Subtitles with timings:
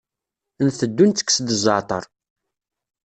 [0.65, 2.03] Nteddu ntekkes-d zzeɛter.